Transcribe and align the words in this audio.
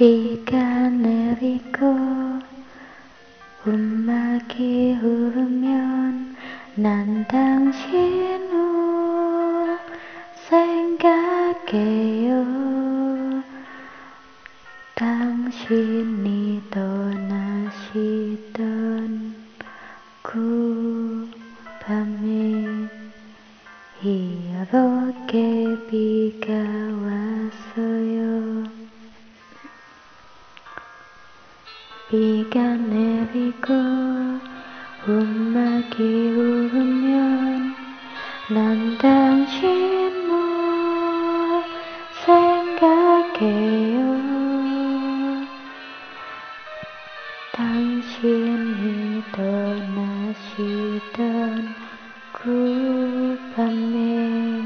비가 0.00 0.88
내리고 0.88 1.94
음악이 3.66 4.94
흐르면 4.94 6.36
난 6.74 7.26
당신을 7.28 8.48
생각해 10.48 11.99
비가 32.10 32.60
내리고 32.60 33.72
음악이 35.06 36.02
울으면 36.32 37.72
난 38.48 38.98
당신을 38.98 40.32
생각해요. 42.26 44.00
당신이 47.52 49.22
떠나시던 49.30 50.34
그 52.32 53.38
밤에 53.54 54.64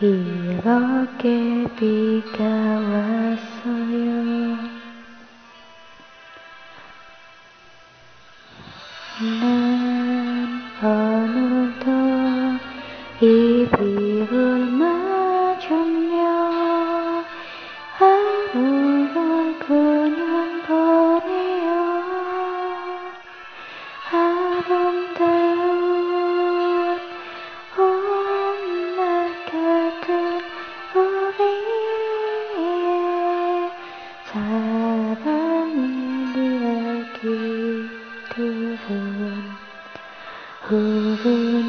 이렇게 0.00 1.64
비가 1.76 2.44
왔어요 2.90 4.49
난 9.22 10.62
오늘도 10.82 11.90
이 13.20 13.68
비를 13.76 14.64
맞으며 14.64 16.16
하루를 17.98 19.58
그냥 19.58 20.62
보내요. 20.66 21.68
아름다 24.10 25.29
흐르 41.22 41.60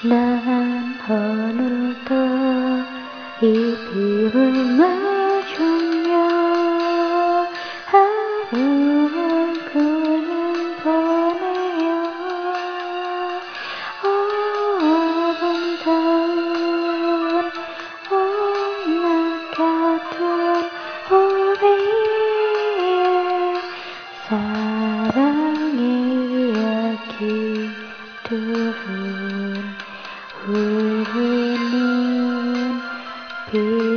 난 0.00 0.96
오늘도 1.10 2.14
이 3.42 3.76
비를 3.84 4.52
맞 4.76 5.07
비 33.50 33.87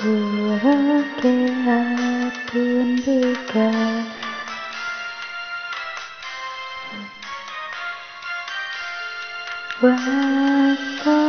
그렇게 0.00 1.28
아 9.82 11.19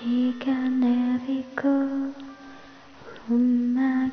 He 0.00 0.32
can't 0.40 1.56
call 1.56 2.14
from 3.26 3.74
my 3.74 4.10